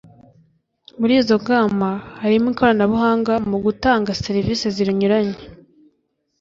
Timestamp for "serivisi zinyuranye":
4.23-5.39